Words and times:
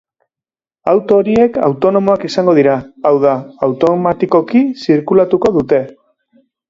Auto 0.93 1.17
horiek 1.23 1.59
autonomoak 1.67 2.25
izango 2.29 2.55
dira, 2.59 2.77
hau 3.09 3.13
da, 3.25 3.35
automatikoki 3.69 4.63
zirkulatuko 4.87 5.53
dute. 5.59 5.85